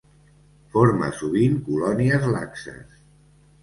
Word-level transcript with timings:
Forma 0.75 1.11
sovint 1.21 1.61
colònies 1.69 2.29
laxes. 2.35 3.01